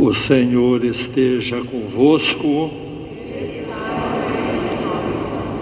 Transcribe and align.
O 0.00 0.14
Senhor 0.14 0.84
esteja 0.84 1.60
convosco. 1.60 2.70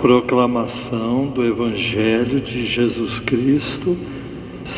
Proclamação 0.02 1.28
do 1.28 1.42
Evangelho 1.42 2.42
de 2.42 2.66
Jesus 2.66 3.18
Cristo, 3.20 3.96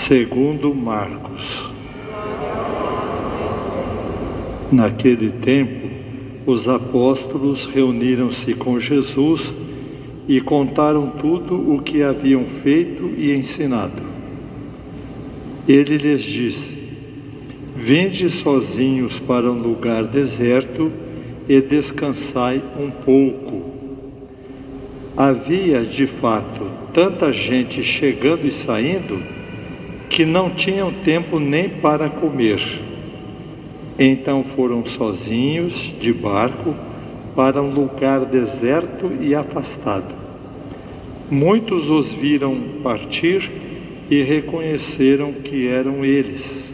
segundo 0.06 0.72
Marcos. 0.72 1.42
Naquele 4.70 5.30
tempo, 5.30 5.88
os 6.46 6.68
apóstolos 6.68 7.66
reuniram-se 7.66 8.54
com 8.54 8.78
Jesus 8.78 9.52
e 10.28 10.40
contaram 10.40 11.10
tudo 11.20 11.74
o 11.74 11.82
que 11.82 12.00
haviam 12.00 12.44
feito 12.62 13.10
e 13.18 13.32
ensinado. 13.32 14.02
Ele 15.66 15.96
lhes 15.96 16.22
disse: 16.22 16.77
Vinde 17.80 18.28
sozinhos 18.28 19.20
para 19.20 19.48
um 19.48 19.62
lugar 19.62 20.02
deserto 20.02 20.90
e 21.48 21.60
descansai 21.60 22.60
um 22.76 22.90
pouco. 22.90 23.70
Havia, 25.16 25.84
de 25.84 26.08
fato, 26.08 26.66
tanta 26.92 27.32
gente 27.32 27.84
chegando 27.84 28.48
e 28.48 28.50
saindo 28.50 29.22
que 30.10 30.26
não 30.26 30.50
tinham 30.50 30.92
tempo 31.04 31.38
nem 31.38 31.68
para 31.68 32.10
comer. 32.10 32.60
Então 33.96 34.42
foram 34.56 34.84
sozinhos 34.84 35.94
de 36.00 36.12
barco 36.12 36.74
para 37.36 37.62
um 37.62 37.70
lugar 37.70 38.24
deserto 38.24 39.12
e 39.20 39.36
afastado. 39.36 40.12
Muitos 41.30 41.88
os 41.88 42.12
viram 42.12 42.58
partir 42.82 43.48
e 44.10 44.20
reconheceram 44.22 45.32
que 45.32 45.68
eram 45.68 46.04
eles 46.04 46.67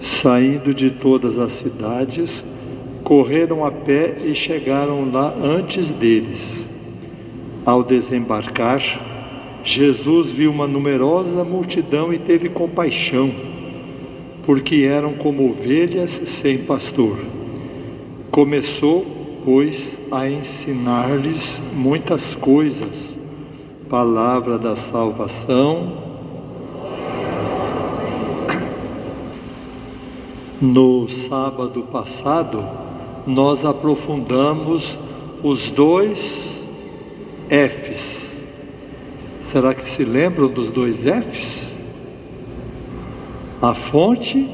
Saindo 0.00 0.72
de 0.72 0.90
todas 0.90 1.38
as 1.38 1.52
cidades, 1.52 2.42
correram 3.04 3.64
a 3.64 3.70
pé 3.70 4.16
e 4.24 4.34
chegaram 4.34 5.10
lá 5.10 5.34
antes 5.42 5.90
deles. 5.92 6.66
Ao 7.66 7.82
desembarcar, 7.82 8.80
Jesus 9.62 10.30
viu 10.30 10.50
uma 10.50 10.66
numerosa 10.66 11.44
multidão 11.44 12.12
e 12.12 12.18
teve 12.18 12.48
compaixão, 12.48 13.30
porque 14.46 14.86
eram 14.88 15.12
como 15.14 15.50
ovelhas 15.50 16.10
sem 16.40 16.58
pastor. 16.58 17.18
Começou, 18.30 19.04
pois, 19.44 19.98
a 20.10 20.28
ensinar-lhes 20.28 21.60
muitas 21.74 22.34
coisas. 22.36 23.16
Palavra 23.88 24.56
da 24.56 24.76
salvação 24.76 26.09
No 30.60 31.08
sábado 31.08 31.84
passado, 31.84 32.62
nós 33.26 33.64
aprofundamos 33.64 34.94
os 35.42 35.70
dois 35.70 36.20
Fs. 37.48 38.28
Será 39.50 39.72
que 39.72 39.88
se 39.92 40.04
lembram 40.04 40.48
dos 40.48 40.68
dois 40.70 40.98
Fs? 40.98 41.72
A 43.62 43.74
fonte 43.74 44.46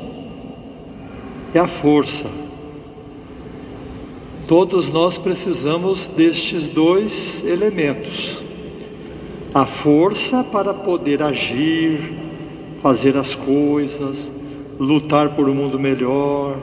e 1.53 1.59
a 1.59 1.67
força. 1.67 2.31
Todos 4.47 4.89
nós 4.89 5.19
precisamos 5.19 6.07
destes 6.17 6.71
dois 6.71 7.43
elementos. 7.45 8.45
A 9.53 9.67
força 9.67 10.45
para 10.45 10.73
poder 10.73 11.21
agir, 11.21 12.15
fazer 12.81 13.17
as 13.17 13.35
coisas, 13.35 14.36
lutar 14.79 15.31
por 15.31 15.49
um 15.49 15.55
mundo 15.55 15.79
melhor, 15.79 16.57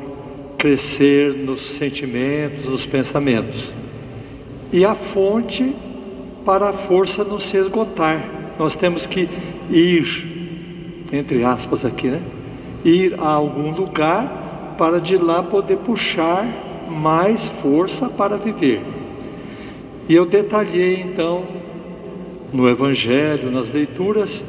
crescer 0.58 1.34
nos 1.34 1.62
sentimentos, 1.78 2.66
nos 2.66 2.86
pensamentos. 2.86 3.72
E 4.72 4.86
a 4.86 4.96
fonte 4.96 5.76
para 6.46 6.70
a 6.70 6.74
força 6.74 7.24
não 7.24 7.40
se 7.40 7.58
esgotar. 7.58 8.24
Nós 8.58 8.76
temos 8.76 9.06
que 9.06 9.28
ir, 9.70 11.06
entre 11.12 11.44
aspas 11.44 11.84
aqui, 11.86 12.08
né? 12.08 12.22
Ir 12.86 13.16
a 13.20 13.30
algum 13.30 13.72
lugar 13.72 14.76
para 14.78 15.00
de 15.00 15.18
lá 15.18 15.42
poder 15.44 15.78
puxar 15.78 16.46
mais 16.90 17.46
força 17.62 18.10
para 18.10 18.38
viver. 18.38 18.82
E 20.08 20.14
eu 20.14 20.26
detalhei 20.26 21.02
então 21.02 21.44
no 22.52 22.70
Evangelho, 22.70 23.50
nas 23.50 23.72
leituras, 23.72 24.44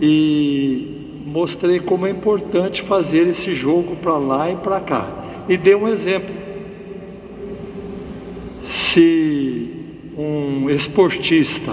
e 0.00 0.99
mostrei 1.30 1.78
como 1.78 2.08
é 2.08 2.10
importante 2.10 2.82
fazer 2.82 3.28
esse 3.28 3.54
jogo 3.54 3.94
para 3.96 4.18
lá 4.18 4.50
e 4.50 4.56
para 4.56 4.80
cá. 4.80 5.08
E 5.48 5.56
dei 5.56 5.76
um 5.76 5.86
exemplo. 5.86 6.34
Se 8.64 9.70
um 10.18 10.68
esportista 10.68 11.72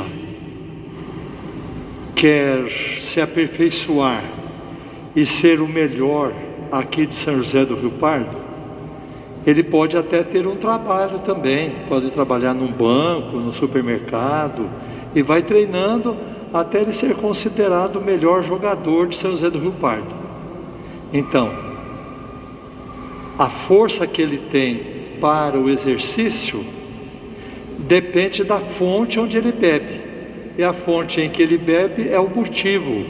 quer 2.15 3.01
se 3.01 3.19
aperfeiçoar 3.19 4.23
e 5.15 5.25
ser 5.25 5.59
o 5.59 5.67
melhor 5.67 6.33
aqui 6.71 7.07
de 7.07 7.15
São 7.15 7.37
José 7.37 7.65
do 7.65 7.75
Rio 7.75 7.91
Pardo, 7.91 8.37
ele 9.45 9.63
pode 9.63 9.97
até 9.97 10.23
ter 10.23 10.45
um 10.45 10.57
trabalho 10.57 11.19
também, 11.19 11.71
pode 11.89 12.11
trabalhar 12.11 12.53
num 12.53 12.71
banco, 12.71 13.37
no 13.37 13.53
supermercado, 13.53 14.69
e 15.15 15.23
vai 15.23 15.41
treinando 15.41 16.15
até 16.53 16.81
ele 16.81 16.93
ser 16.93 17.15
considerado 17.15 17.97
o 17.97 18.03
melhor 18.03 18.43
jogador 18.43 19.07
de 19.07 19.17
São 19.17 19.31
José 19.31 19.49
do 19.49 19.59
Rio 19.59 19.73
Pardo. 19.73 20.13
Então, 21.13 21.51
a 23.37 23.49
força 23.49 24.07
que 24.07 24.21
ele 24.21 24.39
tem 24.51 24.97
para 25.21 25.57
o 25.57 25.69
exercício 25.69 26.63
depende 27.79 28.43
da 28.43 28.59
fonte 28.59 29.19
onde 29.19 29.37
ele 29.37 29.51
bebe. 29.51 30.01
E 30.57 30.63
a 30.63 30.73
fonte 30.73 31.21
em 31.21 31.29
que 31.29 31.41
ele 31.41 31.57
bebe 31.57 32.09
é 32.09 32.19
o 32.19 32.27
motivo. 32.27 33.05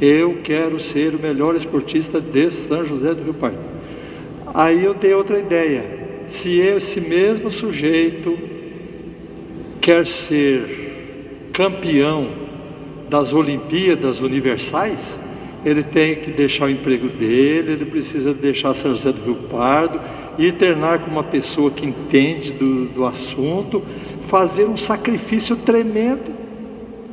Eu 0.00 0.40
quero 0.42 0.80
ser 0.80 1.14
o 1.14 1.20
melhor 1.20 1.54
esportista 1.54 2.20
de 2.20 2.50
São 2.66 2.84
José 2.84 3.14
do 3.14 3.22
Rio 3.22 3.34
Pardo. 3.34 3.58
Aí 4.52 4.84
eu 4.84 4.94
dei 4.94 5.14
outra 5.14 5.38
ideia. 5.38 5.84
Se 6.30 6.58
esse 6.58 7.00
mesmo 7.00 7.50
sujeito 7.50 8.36
quer 9.80 10.06
ser 10.06 11.50
campeão 11.52 12.49
das 13.10 13.32
Olimpíadas 13.32 14.20
Universais, 14.20 14.98
ele 15.64 15.82
tem 15.82 16.14
que 16.14 16.30
deixar 16.30 16.66
o 16.66 16.70
emprego 16.70 17.08
dele, 17.08 17.72
ele 17.72 17.84
precisa 17.84 18.32
deixar 18.32 18.72
São 18.74 18.92
José 18.94 19.12
do 19.12 19.20
Rio 19.22 19.34
Pardo, 19.50 20.00
ir 20.38 20.46
internar 20.46 21.00
com 21.00 21.10
uma 21.10 21.24
pessoa 21.24 21.72
que 21.72 21.84
entende 21.84 22.52
do, 22.52 22.86
do 22.86 23.04
assunto, 23.04 23.82
fazer 24.28 24.64
um 24.64 24.76
sacrifício 24.76 25.56
tremendo. 25.56 26.32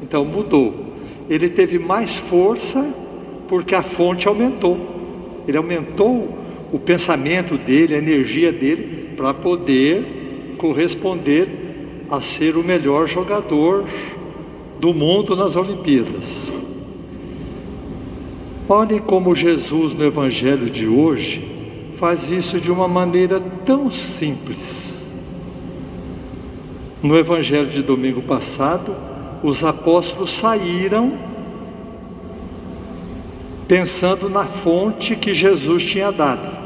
Então 0.01 0.23
mudou. 0.23 0.85
Ele 1.27 1.49
teve 1.49 1.79
mais 1.79 2.15
força 2.15 2.87
porque 3.49 3.73
a 3.75 3.81
fonte 3.81 4.27
aumentou. 4.27 4.77
Ele 5.47 5.57
aumentou 5.57 6.37
o 6.71 6.77
pensamento 6.77 7.57
dele, 7.57 7.95
a 7.95 7.97
energia 7.97 8.51
dele, 8.51 9.09
para 9.17 9.33
poder 9.33 10.55
corresponder 10.57 11.49
a 12.09 12.21
ser 12.21 12.55
o 12.55 12.63
melhor 12.63 13.07
jogador 13.07 13.85
do 14.79 14.93
mundo 14.93 15.35
nas 15.35 15.55
Olimpíadas. 15.55 16.23
Olhem 18.69 18.99
como 18.99 19.35
Jesus 19.35 19.93
no 19.93 20.03
Evangelho 20.03 20.69
de 20.69 20.87
hoje 20.87 21.41
faz 21.97 22.29
isso 22.29 22.59
de 22.59 22.71
uma 22.71 22.87
maneira 22.87 23.41
tão 23.65 23.89
simples. 23.89 24.57
No 27.01 27.17
Evangelho 27.17 27.69
de 27.69 27.81
domingo 27.81 28.21
passado, 28.21 28.93
os 29.43 29.63
apóstolos 29.63 30.33
saíram 30.33 31.13
pensando 33.67 34.29
na 34.29 34.45
fonte 34.45 35.15
que 35.15 35.33
Jesus 35.33 35.83
tinha 35.83 36.11
dado. 36.11 36.57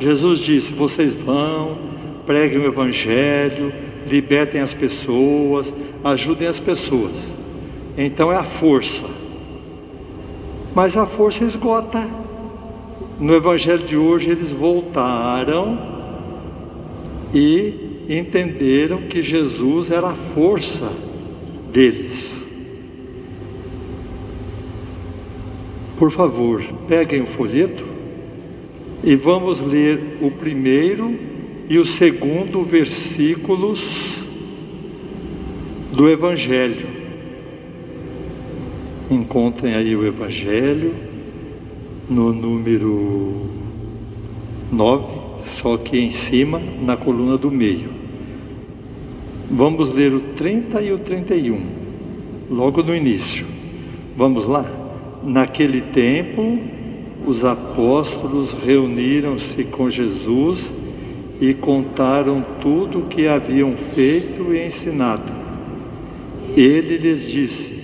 Jesus 0.00 0.40
disse: 0.40 0.72
Vocês 0.72 1.14
vão, 1.14 1.78
preguem 2.26 2.58
o 2.58 2.66
Evangelho, 2.66 3.72
libertem 4.06 4.60
as 4.60 4.74
pessoas, 4.74 5.72
ajudem 6.02 6.48
as 6.48 6.58
pessoas. 6.58 7.37
Então 8.00 8.30
é 8.30 8.36
a 8.36 8.44
força. 8.44 9.04
Mas 10.72 10.96
a 10.96 11.04
força 11.04 11.42
esgota. 11.42 12.06
No 13.18 13.34
Evangelho 13.34 13.84
de 13.84 13.96
hoje 13.96 14.30
eles 14.30 14.52
voltaram 14.52 15.76
e 17.34 18.06
entenderam 18.08 19.02
que 19.08 19.20
Jesus 19.20 19.90
era 19.90 20.10
a 20.10 20.14
força 20.32 20.92
deles. 21.72 22.32
Por 25.98 26.12
favor, 26.12 26.62
peguem 26.86 27.22
o 27.22 27.26
folheto 27.26 27.84
e 29.02 29.16
vamos 29.16 29.60
ler 29.60 30.18
o 30.20 30.30
primeiro 30.30 31.18
e 31.68 31.76
o 31.76 31.84
segundo 31.84 32.62
versículos 32.62 33.82
do 35.92 36.08
Evangelho. 36.08 37.07
Encontrem 39.10 39.74
aí 39.74 39.96
o 39.96 40.06
Evangelho 40.06 40.94
no 42.10 42.32
número 42.32 43.46
9, 44.70 45.04
só 45.62 45.78
que 45.78 45.98
em 45.98 46.10
cima, 46.10 46.60
na 46.82 46.96
coluna 46.96 47.38
do 47.38 47.50
meio. 47.50 47.88
Vamos 49.50 49.94
ler 49.94 50.12
o 50.12 50.20
30 50.36 50.82
e 50.82 50.92
o 50.92 50.98
31, 50.98 51.58
logo 52.50 52.82
no 52.82 52.94
início. 52.94 53.46
Vamos 54.14 54.46
lá? 54.46 54.66
Naquele 55.24 55.80
tempo, 55.80 56.58
os 57.26 57.42
apóstolos 57.44 58.52
reuniram-se 58.64 59.64
com 59.64 59.88
Jesus 59.88 60.60
e 61.40 61.54
contaram 61.54 62.44
tudo 62.60 62.98
o 62.98 63.06
que 63.06 63.26
haviam 63.26 63.72
feito 63.74 64.52
e 64.52 64.66
ensinado. 64.66 65.32
Ele 66.54 66.98
lhes 66.98 67.22
disse: 67.22 67.77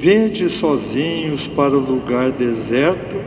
Vende 0.00 0.48
sozinhos 0.48 1.46
para 1.48 1.76
o 1.76 1.78
lugar 1.78 2.30
deserto 2.30 3.22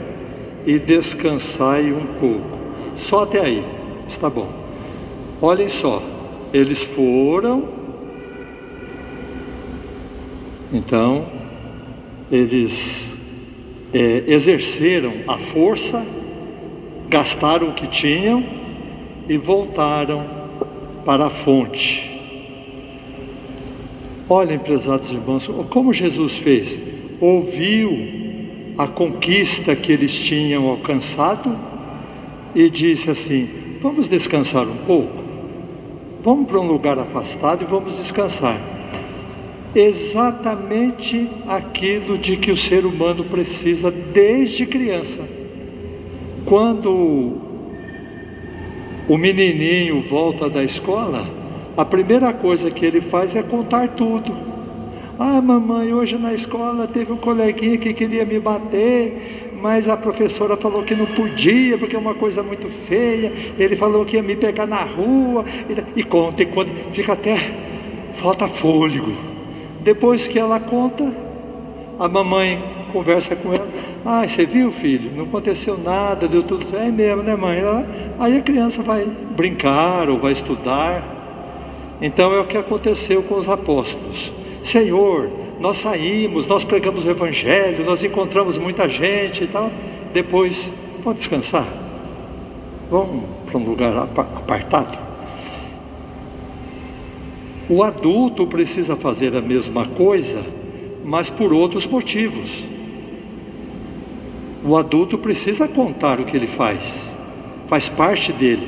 e 0.66 0.80
descansai 0.80 1.92
um 1.92 2.20
pouco. 2.20 2.58
Só 2.98 3.22
até 3.22 3.42
aí, 3.42 3.64
está 4.10 4.28
bom. 4.28 4.50
Olhem 5.40 5.70
só, 5.70 6.02
eles 6.52 6.84
foram, 6.84 7.64
então, 10.74 11.28
eles 12.31 13.08
é, 13.94 14.24
exerceram 14.26 15.14
a 15.28 15.38
força, 15.38 16.04
gastaram 17.08 17.69
o 17.69 17.74
que 17.74 17.86
tinham 17.86 18.44
e 19.30 19.38
voltaram 19.38 20.26
para 21.06 21.28
a 21.28 21.30
fonte. 21.30 22.12
Olhem, 24.33 24.57
prezados 24.57 25.12
irmãos, 25.12 25.47
como 25.69 25.94
Jesus 25.94 26.35
fez. 26.38 26.80
Ouviu 27.21 27.91
a 28.75 28.88
conquista 28.88 29.75
que 29.75 29.91
eles 29.91 30.12
tinham 30.12 30.68
alcançado 30.68 31.56
e 32.56 32.68
disse 32.68 33.12
assim: 33.12 33.47
Vamos 33.80 34.07
descansar 34.07 34.68
um 34.68 34.77
pouco, 34.88 35.24
vamos 36.24 36.47
para 36.47 36.59
um 36.59 36.68
lugar 36.68 36.97
afastado 36.97 37.63
e 37.63 37.68
vamos 37.68 37.95
descansar. 37.95 38.59
Exatamente 39.75 41.30
aquilo 41.47 42.18
de 42.18 42.35
que 42.35 42.51
o 42.51 42.57
ser 42.57 42.88
humano 42.88 43.25
precisa 43.25 43.91
desde 43.91 44.65
criança. 44.65 45.21
Quando 46.44 47.38
o 49.07 49.15
menininho 49.15 50.01
volta 50.09 50.50
da 50.50 50.63
escola, 50.63 51.43
a 51.75 51.84
primeira 51.84 52.31
coisa 52.31 52.70
que 52.70 52.86
ele 52.86 53.02
faz 53.02 53.36
é 53.36 53.42
contar 53.42 53.90
tudo. 53.90 54.34
Ah, 55.20 55.42
mamãe, 55.42 55.94
hoje 55.94 56.18
na 56.18 56.34
escola 56.34 56.88
teve 56.88 57.12
um 57.12 57.18
coleguinha 57.18 57.78
que 57.78 57.94
queria 57.94 58.25
me 58.25 58.40
bater, 58.40 59.52
mas 59.62 59.88
a 59.88 59.96
professora 59.96 60.58
falou 60.58 60.84
que 60.84 60.96
não 60.96 61.06
podia, 61.06 61.78
porque 61.78 61.96
é 61.96 62.00
uma 62.00 62.14
coisa 62.16 62.44
muito 62.44 62.68
feia. 62.88 63.31
Ele 63.58 63.75
falou 63.75 64.06
que 64.06 64.18
ia 64.18 64.24
me 64.24 64.36
pegar 64.36 64.66
na 64.66 64.84
rua. 64.84 65.46
E, 65.96 66.04
conta, 66.04 66.44
e 66.44 66.46
conta, 66.46 66.72
fica 66.94 67.14
até 67.14 67.38
falta 68.22 68.48
fôlego. 68.48 69.14
Depois 69.81 70.28
que 70.28 70.38
ela 70.38 70.60
conta, 70.60 71.12
a 72.00 72.08
mamãe 72.08 72.62
conversa 72.92 73.36
com 73.36 73.54
ela. 73.54 73.68
Ah, 74.06 74.28
você 74.28 74.46
viu, 74.46 74.72
filho? 74.72 75.12
Não 75.16 75.24
aconteceu 75.24 75.78
nada, 75.78 76.28
deu 76.28 76.44
tudo 76.44 76.66
certo. 76.69 76.84
É 76.84 76.92
mesmo, 76.92 77.24
né, 77.24 77.36
mãe? 77.36 77.62
Aí 78.19 78.38
a 78.38 78.42
criança 78.42 78.81
vai 78.84 79.06
brincar 79.06 80.10
ou 80.10 80.19
vai 80.19 80.34
estudar. 80.34 81.23
Então 82.04 82.34
é 82.34 82.40
o 82.42 82.46
que 82.46 82.58
aconteceu 82.58 83.24
com 83.24 83.36
os 83.36 83.48
apóstolos. 83.48 84.30
Senhor, 84.62 85.30
nós 85.58 85.78
saímos, 85.78 86.46
nós 86.46 86.66
pregamos 86.66 87.06
o 87.06 87.10
Evangelho, 87.10 87.86
nós 87.86 88.04
encontramos 88.04 88.58
muita 88.58 88.90
gente 88.90 89.46
e 89.46 89.48
tal. 89.48 89.72
Depois, 90.14 90.70
pode 91.02 91.20
descansar. 91.20 91.66
Vamos 92.92 93.24
para 93.46 93.58
um 93.58 93.64
lugar 93.64 93.96
apartado. 93.96 94.98
O 97.70 97.82
adulto 97.82 98.46
precisa 98.48 98.98
fazer 98.98 99.34
a 99.38 99.42
mesma 99.42 99.88
coisa, 99.88 100.44
mas 101.06 101.30
por 101.30 101.54
outros 101.54 101.88
motivos. 101.88 102.52
O 104.66 104.76
adulto 104.76 105.18
precisa 105.18 105.70
contar 105.70 106.20
o 106.20 106.26
que 106.26 106.36
ele 106.36 106.48
faz, 106.48 106.82
faz 107.70 107.88
parte 107.88 108.34
dele. 108.34 108.68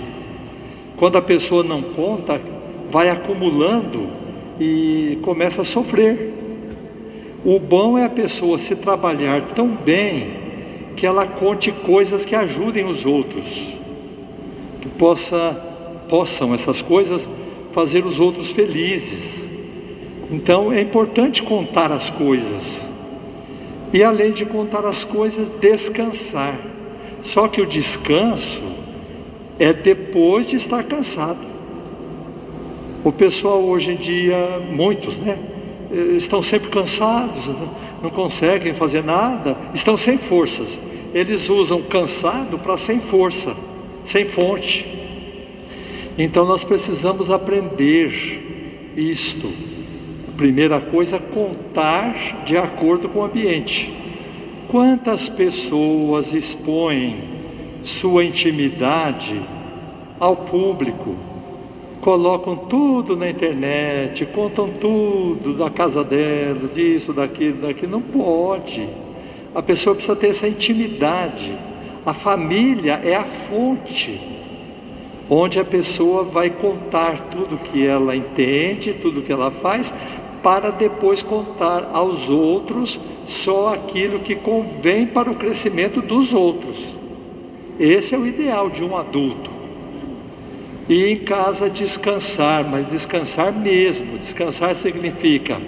Quando 0.96 1.18
a 1.18 1.22
pessoa 1.22 1.62
não 1.62 1.82
conta, 1.82 2.40
vai 2.96 3.10
acumulando 3.10 4.08
e 4.58 5.20
começa 5.22 5.64
a 5.64 5.66
sofrer. 5.66 6.34
O 7.44 7.60
bom 7.60 7.98
é 7.98 8.06
a 8.06 8.10
pessoa 8.10 8.58
se 8.58 8.74
trabalhar 8.74 9.54
tão 9.54 9.68
bem 9.68 10.30
que 10.96 11.06
ela 11.06 11.28
conte 11.28 11.74
coisas 11.74 12.24
que 12.24 12.34
ajudem 12.34 12.86
os 12.86 13.06
outros, 13.06 13.44
que 14.80 14.88
possa, 14.98 15.62
possam 16.08 16.54
essas 16.54 16.82
coisas 16.82 17.28
fazer 17.74 18.06
os 18.06 18.18
outros 18.18 18.50
felizes. 18.52 19.26
Então 20.32 20.72
é 20.72 20.80
importante 20.80 21.44
contar 21.44 21.92
as 21.92 22.10
coisas. 22.10 22.64
E 23.92 24.02
além 24.06 24.32
de 24.32 24.46
contar 24.46 24.86
as 24.86 25.04
coisas, 25.04 25.46
descansar. 25.60 26.58
Só 27.24 27.50
que 27.50 27.60
o 27.60 27.66
descanso 27.66 28.62
é 29.60 29.74
depois 29.74 30.48
de 30.48 30.56
estar 30.56 30.82
cansado. 30.86 31.55
O 33.06 33.12
pessoal 33.12 33.62
hoje 33.62 33.92
em 33.92 33.98
dia, 33.98 34.60
muitos, 34.68 35.16
né? 35.18 35.38
Estão 36.18 36.42
sempre 36.42 36.72
cansados, 36.72 37.46
não 38.02 38.10
conseguem 38.10 38.74
fazer 38.74 39.04
nada, 39.04 39.56
estão 39.76 39.96
sem 39.96 40.18
forças. 40.18 40.80
Eles 41.14 41.48
usam 41.48 41.84
cansado 41.84 42.58
para 42.58 42.80
sem 42.80 43.00
força, 43.02 43.56
sem 44.08 44.26
fonte. 44.26 44.88
Então 46.18 46.48
nós 46.48 46.64
precisamos 46.64 47.30
aprender 47.30 48.92
isto. 48.98 49.52
A 50.28 50.32
primeira 50.36 50.80
coisa, 50.80 51.20
contar 51.20 52.44
de 52.44 52.58
acordo 52.58 53.08
com 53.08 53.20
o 53.20 53.26
ambiente. 53.26 53.94
Quantas 54.68 55.30
pessoas 55.30 56.34
expõem 56.34 57.18
sua 57.84 58.26
intimidade 58.26 59.40
ao 60.20 60.36
público? 60.36 61.35
Colocam 62.06 62.56
tudo 62.56 63.16
na 63.16 63.28
internet, 63.28 64.28
contam 64.28 64.70
tudo 64.70 65.56
da 65.56 65.72
casa 65.72 66.04
dela, 66.04 66.70
disso, 66.72 67.12
daquilo, 67.12 67.64
daquilo. 67.66 67.94
Não 67.94 68.02
pode. 68.02 68.88
A 69.56 69.62
pessoa 69.64 69.96
precisa 69.96 70.16
ter 70.16 70.28
essa 70.28 70.48
intimidade. 70.48 71.58
A 72.06 72.14
família 72.14 73.02
é 73.04 73.16
a 73.16 73.24
fonte 73.24 74.22
onde 75.28 75.60
a 75.60 75.66
pessoa 75.66 76.24
vai 76.24 76.52
contar 76.52 77.30
tudo 77.32 77.58
que 77.58 77.84
ela 77.84 78.16
entende, 78.16 78.94
tudo 79.02 79.24
que 79.24 79.32
ela 79.32 79.50
faz, 79.50 79.92
para 80.44 80.70
depois 80.70 81.24
contar 81.24 81.90
aos 81.92 82.30
outros 82.30 83.00
só 83.26 83.74
aquilo 83.74 84.20
que 84.20 84.36
convém 84.36 85.08
para 85.08 85.32
o 85.32 85.36
crescimento 85.36 86.04
dos 86.04 86.32
outros. 86.32 86.78
Esse 87.80 88.14
é 88.14 88.18
o 88.20 88.28
ideal 88.28 88.70
de 88.70 88.84
um 88.84 88.96
adulto. 88.96 89.55
E 90.88 91.08
em 91.08 91.18
casa 91.18 91.70
descansar, 91.70 92.64
mas 92.64 92.88
descansar 92.88 93.52
mesmo. 93.52 94.20
Descansar 94.20 94.76
significa 94.76 95.60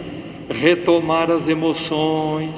retomar 0.49 1.31
as 1.31 1.47
emoções, 1.47 2.53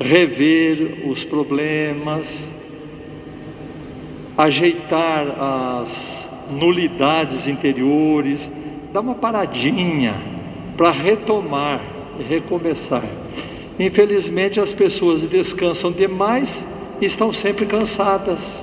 rever 0.00 1.08
os 1.08 1.24
problemas, 1.24 2.26
ajeitar 4.36 5.26
as 5.38 6.22
nulidades 6.50 7.46
interiores, 7.46 8.48
dar 8.92 9.00
uma 9.00 9.14
paradinha 9.14 10.14
para 10.76 10.90
retomar 10.90 11.80
e 12.18 12.22
recomeçar. 12.22 13.04
Infelizmente 13.78 14.60
as 14.60 14.72
pessoas 14.74 15.22
descansam 15.22 15.92
demais 15.92 16.62
e 17.00 17.06
estão 17.06 17.32
sempre 17.32 17.66
cansadas. 17.66 18.61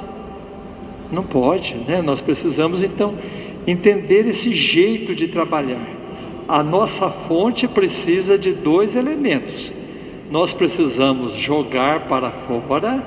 Não 1.11 1.23
pode, 1.23 1.75
né? 1.75 2.01
Nós 2.01 2.21
precisamos 2.21 2.83
então 2.83 3.15
entender 3.65 4.27
esse 4.27 4.53
jeito 4.53 5.15
de 5.15 5.27
trabalhar. 5.27 5.87
A 6.47 6.63
nossa 6.63 7.09
fonte 7.09 7.67
precisa 7.67 8.37
de 8.37 8.51
dois 8.51 8.95
elementos. 8.95 9.71
Nós 10.31 10.53
precisamos 10.53 11.33
jogar 11.33 12.07
para 12.07 12.31
fora 12.31 13.03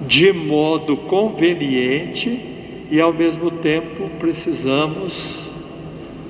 de 0.00 0.32
modo 0.32 0.96
conveniente 0.96 2.40
e 2.90 3.00
ao 3.00 3.12
mesmo 3.12 3.50
tempo 3.50 4.08
precisamos 4.18 5.46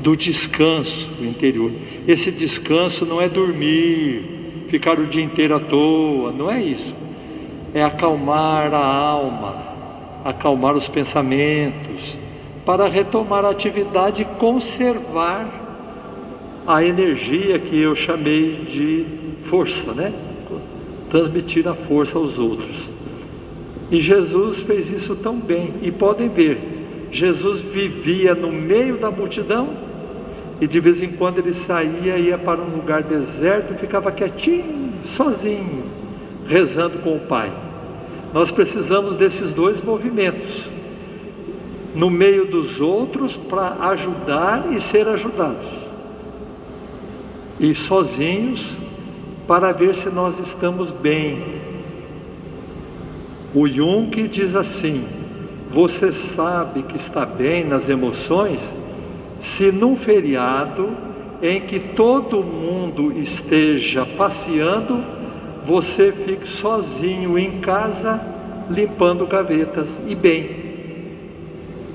do 0.00 0.16
descanso 0.16 1.08
interior. 1.20 1.72
Esse 2.06 2.30
descanso 2.30 3.04
não 3.04 3.20
é 3.20 3.28
dormir, 3.28 4.66
ficar 4.68 4.98
o 4.98 5.06
dia 5.06 5.22
inteiro 5.22 5.56
à 5.56 5.60
toa, 5.60 6.32
não 6.32 6.50
é 6.50 6.62
isso. 6.62 6.94
É 7.74 7.82
acalmar 7.82 8.72
a 8.72 8.86
alma, 8.86 9.75
acalmar 10.26 10.74
os 10.74 10.88
pensamentos, 10.88 12.16
para 12.64 12.88
retomar 12.88 13.44
a 13.44 13.50
atividade 13.50 14.22
e 14.22 14.24
conservar 14.24 15.46
a 16.66 16.82
energia 16.82 17.60
que 17.60 17.80
eu 17.80 17.94
chamei 17.94 18.56
de 18.64 19.06
força, 19.48 19.92
né? 19.92 20.12
Transmitir 21.08 21.68
a 21.68 21.74
força 21.74 22.18
aos 22.18 22.36
outros. 22.36 22.76
E 23.88 24.00
Jesus 24.00 24.60
fez 24.62 24.90
isso 24.90 25.14
tão 25.14 25.36
bem. 25.36 25.74
E 25.80 25.92
podem 25.92 26.28
ver, 26.28 26.58
Jesus 27.12 27.60
vivia 27.60 28.34
no 28.34 28.50
meio 28.50 28.96
da 28.96 29.12
multidão 29.12 29.68
e 30.60 30.66
de 30.66 30.80
vez 30.80 31.00
em 31.00 31.12
quando 31.12 31.38
ele 31.38 31.54
saía, 31.54 32.18
ia 32.18 32.36
para 32.36 32.60
um 32.60 32.76
lugar 32.76 33.04
deserto 33.04 33.74
e 33.74 33.78
ficava 33.78 34.10
quietinho, 34.10 34.92
sozinho, 35.16 35.84
rezando 36.48 36.98
com 36.98 37.14
o 37.14 37.20
Pai. 37.20 37.65
Nós 38.32 38.50
precisamos 38.50 39.16
desses 39.16 39.50
dois 39.52 39.82
movimentos. 39.82 40.64
No 41.94 42.10
meio 42.10 42.46
dos 42.46 42.80
outros 42.80 43.36
para 43.36 43.76
ajudar 43.90 44.72
e 44.72 44.80
ser 44.80 45.08
ajudados. 45.08 45.68
E 47.58 47.74
sozinhos 47.74 48.64
para 49.46 49.72
ver 49.72 49.94
se 49.94 50.10
nós 50.10 50.34
estamos 50.46 50.90
bem. 50.90 51.42
O 53.54 53.66
Jung 53.66 54.28
diz 54.28 54.54
assim: 54.54 55.04
você 55.72 56.12
sabe 56.34 56.82
que 56.82 56.96
está 56.96 57.24
bem 57.24 57.64
nas 57.64 57.88
emoções 57.88 58.60
se 59.42 59.70
num 59.70 59.96
feriado 59.96 60.90
em 61.42 61.60
que 61.60 61.78
todo 61.78 62.42
mundo 62.42 63.12
esteja 63.18 64.06
passeando, 64.16 65.02
você 65.66 66.12
fique 66.12 66.46
sozinho 66.46 67.36
em 67.36 67.60
casa 67.60 68.20
limpando 68.70 69.26
gavetas 69.26 69.86
e 70.06 70.14
bem. 70.14 70.64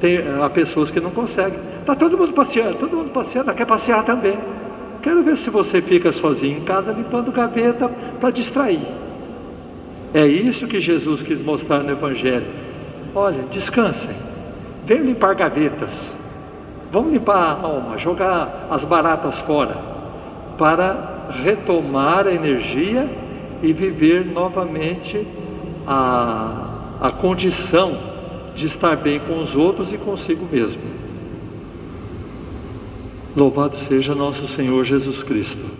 Tem, 0.01 0.19
há 0.41 0.49
pessoas 0.49 0.91
que 0.91 0.99
não 0.99 1.11
conseguem. 1.11 1.59
Está 1.79 1.95
todo 1.95 2.17
mundo 2.17 2.33
passeando, 2.33 2.75
todo 2.75 2.97
mundo 2.97 3.11
passeando, 3.11 3.53
quer 3.53 3.65
passear 3.65 4.03
também. 4.03 4.37
Quero 5.01 5.23
ver 5.23 5.37
se 5.37 5.49
você 5.49 5.81
fica 5.81 6.11
sozinho 6.11 6.57
em 6.57 6.63
casa 6.63 6.91
limpando 6.91 7.31
gaveta 7.31 7.89
para 8.19 8.29
distrair. 8.29 8.85
É 10.13 10.27
isso 10.27 10.67
que 10.67 10.81
Jesus 10.81 11.23
quis 11.23 11.41
mostrar 11.41 11.79
no 11.79 11.91
Evangelho. 11.91 12.47
Olha, 13.15 13.43
descansem, 13.53 14.15
venham 14.85 15.05
limpar 15.05 15.33
gavetas, 15.35 15.89
vamos 16.91 17.13
limpar 17.13 17.37
a 17.37 17.61
alma, 17.61 17.97
jogar 17.97 18.67
as 18.69 18.83
baratas 18.83 19.37
fora, 19.39 19.75
para 20.57 21.29
retomar 21.43 22.27
a 22.27 22.31
energia 22.31 23.07
e 23.61 23.73
viver 23.73 24.25
novamente 24.25 25.25
a, 25.85 26.97
a 27.01 27.11
condição 27.11 27.97
de 28.55 28.65
estar 28.65 28.95
bem 28.97 29.19
com 29.19 29.41
os 29.41 29.55
outros 29.55 29.91
e 29.93 29.97
consigo 29.97 30.47
mesmo. 30.51 30.81
Louvado 33.35 33.77
seja 33.87 34.13
nosso 34.13 34.47
Senhor 34.47 34.83
Jesus 34.83 35.23
Cristo. 35.23 35.71